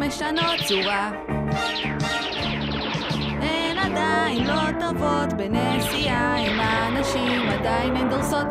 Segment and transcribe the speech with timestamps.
[0.00, 1.10] משנות צורה.
[3.40, 8.46] הן עדיין לא טובות בנסיעה, עם האנשים עדיין הן דורסות.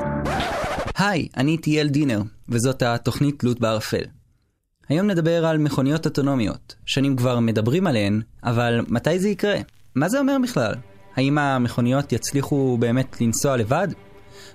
[0.97, 4.03] היי, אני טייל דינר, וזאת התוכנית תלות בערפל.
[4.89, 6.75] היום נדבר על מכוניות אוטונומיות.
[6.85, 9.57] שנים כבר מדברים עליהן, אבל מתי זה יקרה?
[9.95, 10.73] מה זה אומר בכלל?
[11.15, 13.87] האם המכוניות יצליחו באמת לנסוע לבד?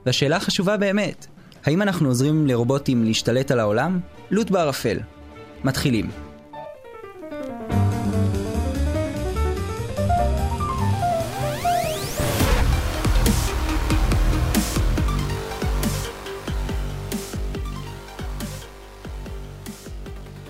[0.06, 1.26] והשאלה החשובה באמת,
[1.64, 4.00] האם אנחנו עוזרים לרובוטים להשתלט על העולם?
[4.30, 4.98] לוט בערפל.
[5.64, 6.31] מתחילים.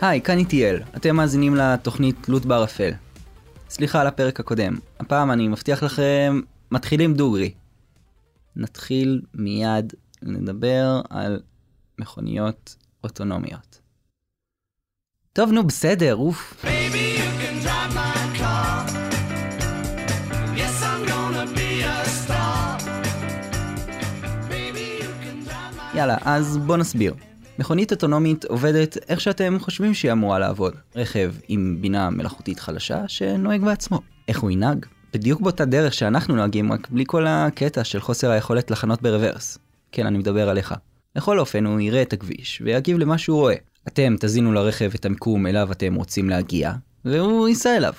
[0.03, 0.83] היי, כאן איטיאל.
[0.97, 2.91] אתם מאזינים לתוכנית תלות בערפל.
[3.71, 4.79] סליחה על הפרק הקודם.
[5.01, 7.55] הפעם אני מבטיח לכם, מתחילים דוגרי.
[8.57, 11.41] נתחיל מיד לדבר על
[11.99, 13.81] מכוניות אוטונומיות.
[15.33, 16.65] טוב, נו, בסדר, אוף.
[25.95, 27.15] יאללה, אז בוא נסביר.
[27.59, 30.75] מכונית אוטונומית עובדת איך שאתם חושבים שהיא אמורה לעבוד.
[30.97, 34.01] רכב עם בינה מלאכותית חלשה שנוהג בעצמו.
[34.29, 34.87] איך הוא ינהג?
[35.15, 39.59] בדיוק באותה דרך שאנחנו נוהגים, רק בלי כל הקטע של חוסר היכולת לחנות ברוורס.
[39.93, 40.75] כן, אני מדבר עליך.
[41.17, 43.55] בכל אופן, הוא יראה את הכביש, ויגיב למה שהוא רואה.
[43.89, 46.73] אתם תזינו לרכב את המיקום אליו אתם רוצים להגיע,
[47.05, 47.93] והוא ייסע אליו.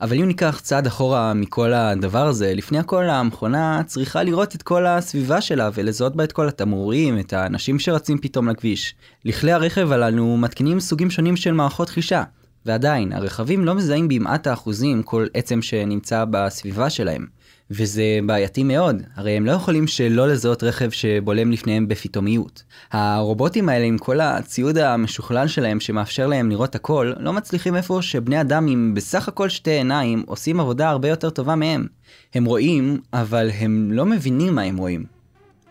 [0.00, 4.86] אבל אם ניקח צעד אחורה מכל הדבר הזה, לפני הכל המכונה צריכה לראות את כל
[4.86, 8.94] הסביבה שלה ולזהות בה את כל התמרורים, את האנשים שרצים פתאום לכביש.
[9.24, 12.22] לכלי הרכב הללו מתקינים סוגים שונים של מערכות חישה.
[12.66, 17.26] ועדיין, הרכבים לא מזהים במעט האחוזים כל עצם שנמצא בסביבה שלהם.
[17.70, 22.62] וזה בעייתי מאוד, הרי הם לא יכולים שלא לזהות רכב שבולם לפניהם בפתאומיות.
[22.92, 28.40] הרובוטים האלה עם כל הציוד המשוכלל שלהם שמאפשר להם לראות הכל, לא מצליחים איפה שבני
[28.40, 31.86] אדם עם בסך הכל שתי עיניים עושים עבודה הרבה יותר טובה מהם.
[32.34, 35.04] הם רואים, אבל הם לא מבינים מה הם רואים.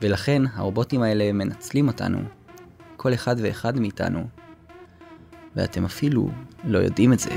[0.02, 2.20] ולכן הרובוטים האלה מנצלים אותנו,
[2.98, 4.41] כל אחד ואחד מאיתנו,
[5.56, 6.30] ואתם אפילו
[6.64, 7.32] לא יודעים את זה.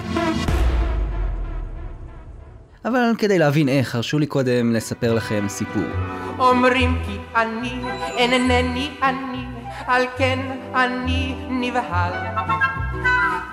[2.84, 5.82] אבל כדי להבין איך, הרשו לי קודם לספר לכם סיפור.
[6.38, 7.80] אומרים כי אני
[8.16, 9.44] אינני אני,
[9.86, 10.38] על כן
[10.74, 12.12] אני נבהל.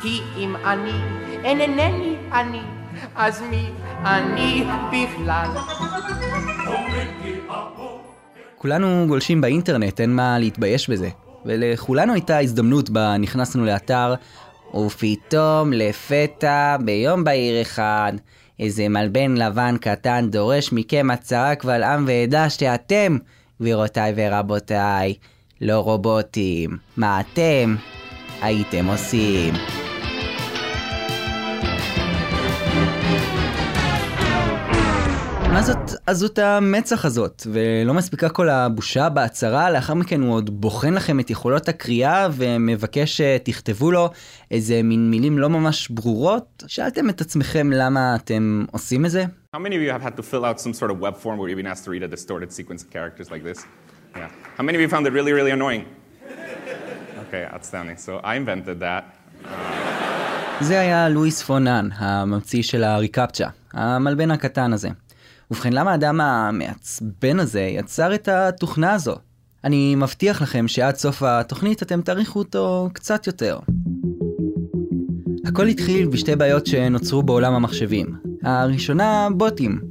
[0.02, 1.02] כי אם אני
[1.44, 2.62] אינני אני,
[3.16, 3.70] אז מי
[4.06, 5.50] אני בכלל?
[8.58, 11.10] כולנו גולשים באינטרנט, אין מה להתבייש בזה.
[11.46, 14.16] ולכולנו הייתה הזדמנות בה נכנסנו לאתר,
[14.76, 18.14] ופתאום לפתע ביום בהיר אחד
[18.60, 23.18] איזה מלבן לבן קטן דורש מכם הצהרה קבל עם ועדה שאתם,
[23.62, 25.14] גבירותיי ורבותיי,
[25.62, 26.78] לא רובוטים.
[26.98, 27.76] מה אתם
[28.42, 29.54] הייתם עושים?
[35.52, 37.44] מה זאת עזות המצח הזאת?
[37.52, 43.22] ולא מספיקה כל הבושה בהצהרה, לאחר מכן הוא עוד בוחן לכם את יכולות הקריאה ומבקש
[43.22, 44.10] שתכתבו לו
[44.52, 46.64] איזה מין מילים לא ממש ברורות?
[46.68, 49.26] שאלתם את עצמכם למה אתם עושים את זה?
[49.56, 51.50] How many of you have had to fill out some sort of web form where
[51.50, 53.66] you've been asked to read a distorted sequence of characters like this?
[54.16, 54.30] Yeah.
[54.58, 55.84] How many of you found it really, really annoying?
[57.24, 57.98] Okay, outstanding.
[57.98, 59.04] So I invented that.
[60.62, 64.90] זה היה לואיס פונן, הממציא של הריקפצ'ה, המלבן הקטן הזה.
[65.52, 69.16] ובכן, למה האדם המעצבן הזה יצר את התוכנה הזו?
[69.64, 73.60] אני מבטיח לכם שעד סוף התוכנית אתם תעריכו אותו קצת יותר.
[75.46, 78.16] הכל התחיל בשתי בעיות שנוצרו בעולם המחשבים.
[78.44, 79.82] הראשונה, בוטים.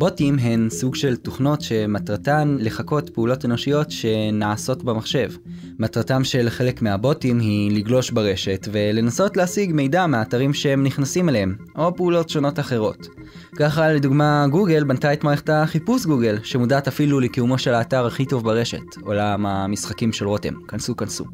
[0.00, 5.30] בוטים הן סוג של תוכנות שמטרתן לחקות פעולות אנושיות שנעשות במחשב.
[5.78, 11.96] מטרתם של חלק מהבוטים היא לגלוש ברשת ולנסות להשיג מידע מהאתרים שהם נכנסים אליהם, או
[11.96, 13.08] פעולות שונות אחרות.
[13.56, 18.44] ככה לדוגמה גוגל בנתה את מערכת החיפוש גוגל, שמודעת אפילו לקיומו של האתר הכי טוב
[18.44, 20.54] ברשת, עולם המשחקים של רותם.
[20.68, 21.24] כנסו כנסו.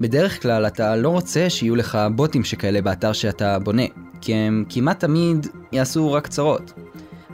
[0.00, 3.86] בדרך כלל אתה לא רוצה שיהיו לך בוטים שכאלה באתר שאתה בונה,
[4.20, 6.72] כי הם כמעט תמיד יעשו רק צרות.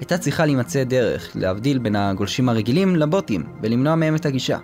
[0.05, 4.59] הייתה צריכה להימצא דרך להבדיל בין הגולשים הרגילים לבוטים ולמנוע מהם את הגישה.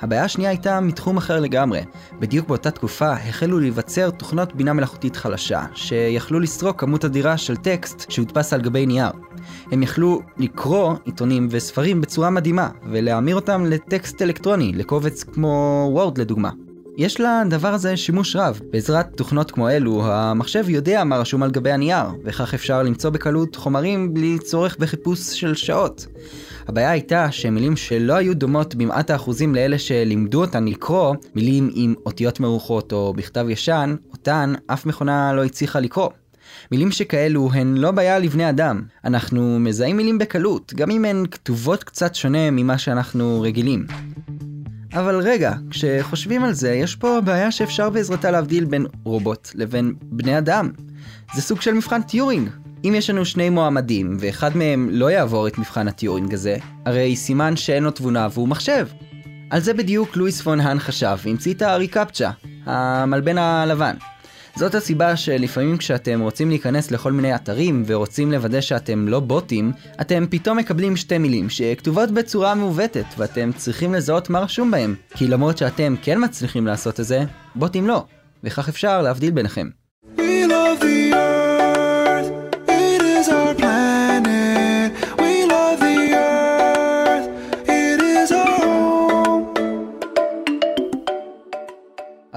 [0.00, 1.80] הבעיה השנייה הייתה מתחום אחר לגמרי.
[2.20, 8.10] בדיוק באותה תקופה החלו להיווצר תוכנות בינה מלאכותית חלשה, שיכלו לסרוק כמות אדירה של טקסט
[8.10, 9.10] שהודפס על גבי נייר.
[9.72, 16.50] הם יכלו לקרוא עיתונים וספרים בצורה מדהימה, ולהמיר אותם לטקסט אלקטרוני, לקובץ כמו וורד לדוגמה.
[16.98, 18.60] יש לדבר הזה שימוש רב.
[18.70, 23.56] בעזרת תוכנות כמו אלו, המחשב יודע מה רשום על גבי הנייר, וכך אפשר למצוא בקלות
[23.56, 26.06] חומרים בלי צורך בחיפוש של שעות.
[26.68, 32.40] הבעיה הייתה שמילים שלא היו דומות במעט האחוזים לאלה שלימדו אותן לקרוא, מילים עם אותיות
[32.40, 36.08] מרוחות או בכתב ישן, אותן אף מכונה לא הצליחה לקרוא.
[36.72, 38.82] מילים שכאלו הן לא בעיה לבני אדם.
[39.04, 43.86] אנחנו מזהים מילים בקלות, גם אם הן כתובות קצת שונה ממה שאנחנו רגילים.
[44.98, 50.38] אבל רגע, כשחושבים על זה, יש פה בעיה שאפשר בעזרתה להבדיל בין רובוט לבין בני
[50.38, 50.70] אדם.
[51.34, 52.50] זה סוג של מבחן טיורינג.
[52.84, 56.56] אם יש לנו שני מועמדים, ואחד מהם לא יעבור את מבחן הטיורינג הזה,
[56.86, 58.86] הרי סימן שאין לו תבונה והוא מחשב.
[59.50, 62.30] על זה בדיוק לואיס פון האן חשב והמציא את ה reCAPTCHA,
[62.66, 63.94] המלבן הלבן.
[64.58, 70.24] זאת הסיבה שלפעמים כשאתם רוצים להיכנס לכל מיני אתרים ורוצים לוודא שאתם לא בוטים, אתם
[70.30, 74.94] פתאום מקבלים שתי מילים שכתובות בצורה מעוותת ואתם צריכים לזהות מה רשום בהם.
[75.14, 77.24] כי למרות שאתם כן מצליחים לעשות את זה,
[77.54, 78.04] בוטים לא.
[78.44, 79.68] וכך אפשר להבדיל ביניכם.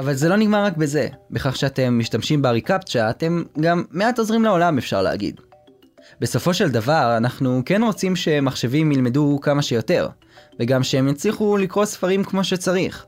[0.10, 1.08] אבל זה לא נגמר רק בזה.
[1.32, 5.42] בכך שאתם משתמשים בריקפצ'ה, אתם גם מעט עוזרים לעולם אפשר להגיד.
[6.22, 10.08] בסופו של דבר, אנחנו כן רוצים שמחשבים ילמדו כמה שיותר,
[10.60, 13.06] וגם שהם יצליחו לקרוא ספרים כמו שצריך.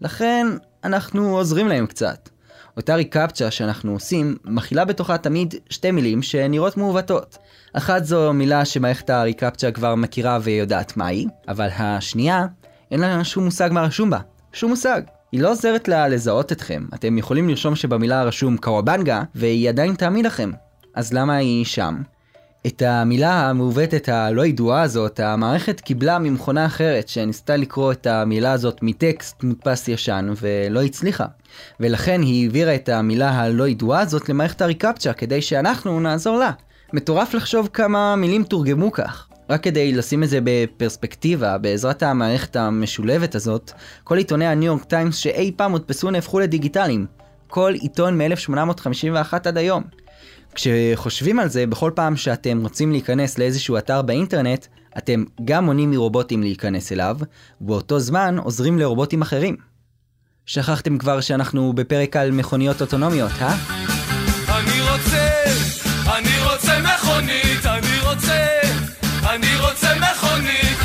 [0.00, 0.46] לכן,
[0.84, 2.28] אנחנו עוזרים להם קצת.
[2.76, 7.38] אותה ריקפצ'ה שאנחנו עושים, מכילה בתוכה תמיד שתי מילים שנראות מעוותות.
[7.72, 12.46] אחת זו מילה שמערכת הריקפצ'ה כבר מכירה ויודעת מהי, אבל השנייה,
[12.90, 14.18] אין לה שום מושג מה רשום בה.
[14.52, 15.15] שום מושג.
[15.32, 16.86] היא לא עוזרת לה לזהות אתכם.
[16.94, 20.50] אתם יכולים לרשום שבמילה רשום קוואבנגה, והיא עדיין תאמין לכם.
[20.94, 22.02] אז למה היא שם?
[22.66, 28.78] את המילה המעוותת הלא ידועה הזאת, המערכת קיבלה ממכונה אחרת שניסתה לקרוא את המילה הזאת
[28.82, 31.24] מטקסט מודפס ישן ולא הצליחה.
[31.80, 36.50] ולכן היא העבירה את המילה הלא ידועה הזאת למערכת הריקפצ'ה כדי שאנחנו נעזור לה.
[36.92, 39.28] מטורף לחשוב כמה מילים תורגמו כך.
[39.50, 43.72] רק כדי לשים את זה בפרספקטיבה, בעזרת המערכת המשולבת הזאת,
[44.04, 47.06] כל עיתוני הניו יורק טיימס שאי פעם הודפסו נהפכו לדיגיטליים.
[47.48, 49.82] כל עיתון מ-1851 עד היום.
[50.54, 54.66] כשחושבים על זה, בכל פעם שאתם רוצים להיכנס לאיזשהו אתר באינטרנט,
[54.98, 57.16] אתם גם מונעים מרובוטים להיכנס אליו,
[57.60, 59.56] ובאותו זמן עוזרים לרובוטים אחרים.
[60.46, 63.54] שכחתם כבר שאנחנו בפרק על מכוניות אוטונומיות, אה?
[64.48, 65.28] אני רוצה,
[66.18, 68.65] אני רוצה מכונית, אני רוצה,
[69.60, 70.78] רוצה מכונית.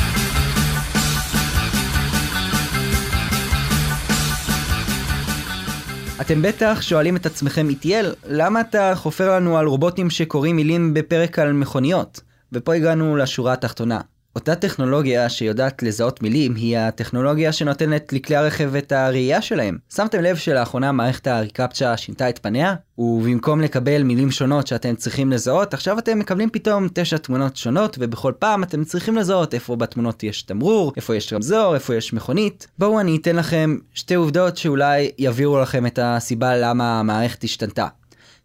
[6.20, 11.38] אתם בטח שואלים את עצמכם, איטיאל, למה אתה חופר לנו על רובוטים שקוראים מילים בפרק
[11.38, 12.20] על מכוניות?
[12.52, 14.00] ופה הגענו לשורה התחתונה.
[14.36, 19.78] אותה טכנולוגיה שיודעת לזהות מילים היא הטכנולוגיה שנותנת לכלי הרכב את הראייה שלהם.
[19.94, 22.74] שמתם לב שלאחרונה מערכת הריקפצ'ה שינתה את פניה?
[22.98, 28.32] ובמקום לקבל מילים שונות שאתם צריכים לזהות, עכשיו אתם מקבלים פתאום תשע תמונות שונות, ובכל
[28.38, 32.66] פעם אתם צריכים לזהות איפה בתמונות יש תמרור, איפה יש רמזור, איפה יש מכונית.
[32.78, 37.86] בואו אני אתן לכם שתי עובדות שאולי יבהירו לכם את הסיבה למה המערכת השתנתה.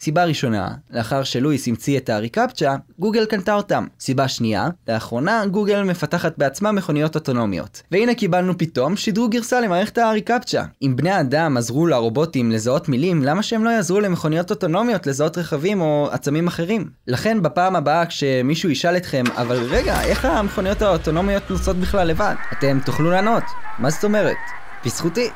[0.01, 3.87] סיבה ראשונה, לאחר שלואיס המציא את הריקפצ'ה, גוגל קנתה אותם.
[3.99, 7.81] סיבה שנייה, לאחרונה גוגל מפתחת בעצמה מכוניות אוטונומיות.
[7.91, 10.63] והנה קיבלנו פתאום שדרוג גרסה למערכת הריקפצ'ה.
[10.81, 15.81] אם בני האדם עזרו לרובוטים לזהות מילים, למה שהם לא יעזרו למכוניות אוטונומיות לזהות רכבים
[15.81, 16.89] או עצמים אחרים?
[17.07, 22.35] לכן בפעם הבאה כשמישהו ישאל אתכם, אבל רגע, איך המכוניות האוטונומיות נוסעות בכלל לבד?
[22.53, 23.43] אתם תוכלו לענות.
[23.79, 24.37] מה זאת אומרת?
[24.85, 25.29] בזכותי.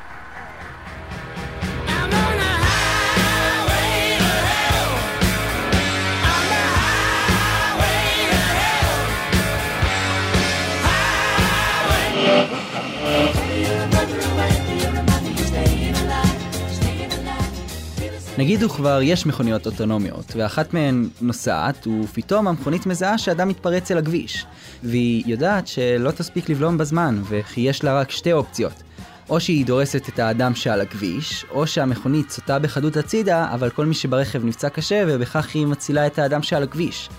[18.42, 24.46] נגיד וכבר יש מכוניות אוטונומיות, ואחת מהן נוסעת, ופתאום המכונית מזהה שאדם מתפרץ אל הכביש.
[24.84, 28.84] והיא יודעת שלא תספיק לבלום בזמן, וכי יש לה רק שתי אופציות.
[29.30, 33.94] או שהיא דורסת את האדם שעל הכביש, או שהמכונית סוטה בחדות הצידה, אבל כל מי
[33.94, 37.10] שברכב נפצע קשה, ובכך היא מצילה את האדם שעל הכביש.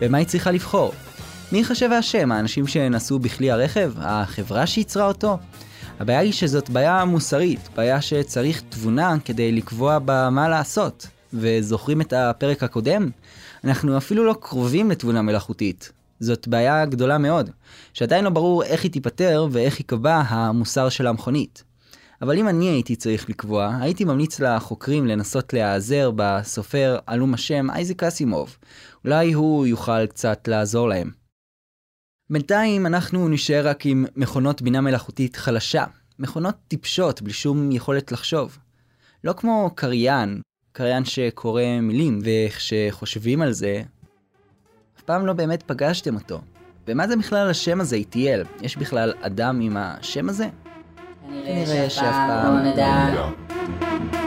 [0.00, 0.94] ומה היא צריכה לבחור?
[1.52, 2.32] מי ייחשב האשם?
[2.32, 3.92] האנשים שנסעו בכלי הרכב?
[3.98, 5.38] החברה שייצרה אותו?
[6.00, 11.06] הבעיה היא שזאת בעיה מוסרית, בעיה שצריך תבונה כדי לקבוע בה מה לעשות.
[11.32, 13.10] וזוכרים את הפרק הקודם?
[13.64, 15.92] אנחנו אפילו לא קרובים לתבונה מלאכותית.
[16.20, 17.50] זאת בעיה גדולה מאוד,
[17.92, 21.64] שעדיין לא ברור איך היא תיפתר ואיך ייקבע המוסר של המכונית.
[22.22, 28.02] אבל אם אני הייתי צריך לקבוע, הייתי ממליץ לחוקרים לנסות להיעזר בסופר עלום השם אייזק
[28.02, 28.56] אסימוב.
[29.04, 31.25] אולי הוא יוכל קצת לעזור להם.
[32.30, 35.84] בינתיים אנחנו נשאר רק עם מכונות בינה מלאכותית חלשה,
[36.18, 38.58] מכונות טיפשות בלי שום יכולת לחשוב.
[39.24, 40.40] לא כמו קריין,
[40.72, 43.82] קריין שקורא מילים, וכשחושבים על זה,
[44.98, 46.40] אף פעם לא באמת פגשתם אותו.
[46.88, 48.42] ומה זה בכלל השם הזה, איטיאל?
[48.62, 50.48] יש בכלל אדם עם השם הזה?
[51.28, 54.25] כנראה שאף פעם לא נדע.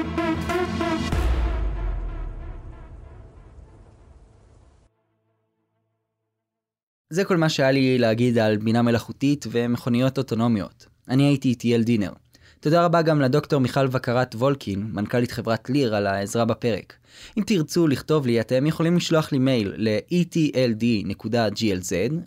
[7.13, 10.85] זה כל מה שהיה לי להגיד על בינה מלאכותית ומכוניות אוטונומיות.
[11.07, 12.11] אני הייתי איטיאל דינר.
[12.59, 16.93] תודה רבה גם לדוקטור מיכל בקרת וולקין, מנכ"לית חברת ליר, על העזרה בפרק.
[17.37, 21.13] אם תרצו לכתוב לי, אתם יכולים לשלוח לי מייל ל-etld.glz,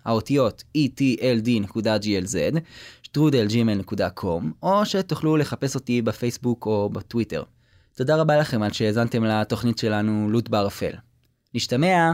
[0.05, 2.59] האותיות etld.glz,
[3.03, 7.43] שטרודלג'ימל.com, או שתוכלו לחפש אותי בפייסבוק או בטוויטר.
[7.97, 10.93] תודה רבה לכם על שהאזנתם לתוכנית שלנו לוט בערפל.
[11.55, 12.13] נשתמע!